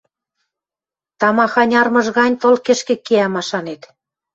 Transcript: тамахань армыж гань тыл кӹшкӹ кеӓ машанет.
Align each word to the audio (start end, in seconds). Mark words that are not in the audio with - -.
тамахань 1.19 1.75
армыж 1.81 2.07
гань 2.17 2.35
тыл 2.41 2.55
кӹшкӹ 2.65 2.95
кеӓ 3.05 3.27
машанет. 3.35 3.81